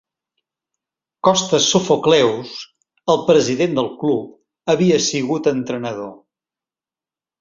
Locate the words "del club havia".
3.81-4.99